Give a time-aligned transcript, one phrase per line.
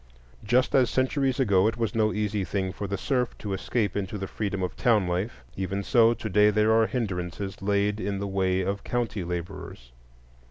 [0.43, 4.17] Just as centuries ago it was no easy thing for the serf to escape into
[4.17, 8.25] the freedom of town life, even so to day there are hindrances laid in the
[8.25, 9.91] way of county laborers.